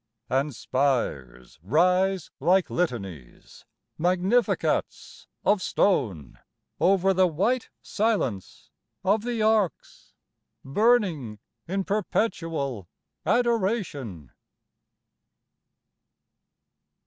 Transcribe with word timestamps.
And 0.31 0.55
spires 0.55 1.59
rise 1.61 2.31
like 2.39 2.71
litanies 2.71 3.65
Magnificats 3.99 5.27
of 5.45 5.61
stone 5.61 6.39
Over 6.79 7.13
the 7.13 7.27
white 7.27 7.69
silence 7.83 8.71
of 9.03 9.21
the 9.23 9.43
arcs, 9.43 10.15
Burning 10.65 11.37
in 11.67 11.83
perpetual 11.83 12.87
adoration. 13.27 14.31